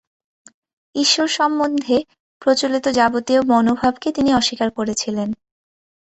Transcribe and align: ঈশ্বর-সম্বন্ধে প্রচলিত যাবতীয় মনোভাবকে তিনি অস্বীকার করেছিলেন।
ঈশ্বর-সম্বন্ধে 0.95 1.97
প্রচলিত 2.41 2.85
যাবতীয় 2.91 3.41
মনোভাবকে 3.43 4.09
তিনি 4.11 4.29
অস্বীকার 4.33 4.69
করেছিলেন। 4.71 5.29